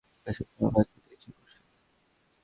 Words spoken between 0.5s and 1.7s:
তোমার পা ছুঁতে ইচ্ছে করছে।